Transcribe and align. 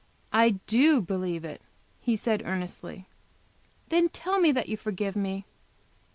"I 0.33 0.57
do 0.65 0.99
believe 0.99 1.45
it," 1.45 1.61
he 1.99 2.15
said 2.15 2.41
earnestly. 2.43 3.07
"Then 3.89 4.09
tell 4.09 4.39
me 4.39 4.51
that 4.51 4.67
you 4.67 4.75
forgive 4.75 5.15
me!" 5.15 5.45